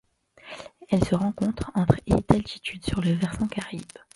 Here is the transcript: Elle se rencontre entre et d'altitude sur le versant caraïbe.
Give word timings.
Elle 0.89 1.03
se 1.03 1.13
rencontre 1.13 1.69
entre 1.75 1.99
et 2.07 2.15
d'altitude 2.27 2.83
sur 2.83 3.01
le 3.01 3.11
versant 3.11 3.45
caraïbe. 3.47 3.83